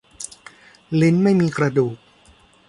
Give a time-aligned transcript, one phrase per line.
[1.01, 1.97] ลิ้นไม่มีกระดูก